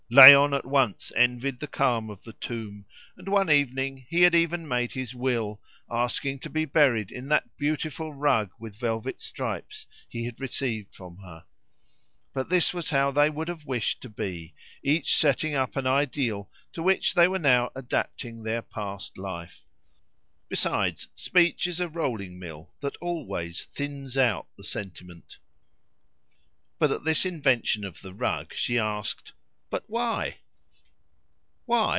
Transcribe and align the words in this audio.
Léon 0.11 0.53
at 0.53 0.65
once 0.65 1.13
envied 1.15 1.61
the 1.61 1.67
calm 1.67 2.09
of 2.09 2.23
the 2.23 2.33
tomb, 2.33 2.83
and 3.15 3.29
one 3.29 3.49
evening 3.49 4.05
he 4.09 4.23
had 4.23 4.35
even 4.35 4.67
made 4.67 4.91
his 4.91 5.15
will, 5.15 5.61
asking 5.89 6.37
to 6.39 6.49
be 6.49 6.65
buried 6.65 7.13
in 7.13 7.29
that 7.29 7.55
beautiful 7.55 8.13
rug 8.13 8.49
with 8.59 8.75
velvet 8.75 9.21
stripes 9.21 9.85
he 10.09 10.25
had 10.25 10.37
received 10.41 10.93
from 10.93 11.15
her. 11.19 11.45
For 12.33 12.43
this 12.43 12.73
was 12.73 12.89
how 12.89 13.11
they 13.11 13.29
would 13.29 13.47
have 13.47 13.65
wished 13.65 14.01
to 14.01 14.09
be, 14.09 14.53
each 14.83 15.15
setting 15.15 15.55
up 15.55 15.77
an 15.77 15.87
ideal 15.87 16.51
to 16.73 16.83
which 16.83 17.13
they 17.13 17.29
were 17.29 17.39
now 17.39 17.71
adapting 17.73 18.43
their 18.43 18.61
past 18.63 19.17
life. 19.17 19.63
Besides, 20.49 21.07
speech 21.15 21.67
is 21.67 21.79
a 21.79 21.87
rolling 21.87 22.37
mill 22.37 22.73
that 22.81 22.97
always 22.97 23.63
thins 23.67 24.17
out 24.17 24.47
the 24.57 24.65
sentiment. 24.65 25.37
But 26.79 26.91
at 26.91 27.05
this 27.05 27.23
invention 27.25 27.85
of 27.85 28.01
the 28.01 28.11
rug 28.11 28.53
she 28.53 28.77
asked, 28.77 29.31
"But 29.69 29.85
why?" 29.87 30.39
"Why?" 31.65 31.87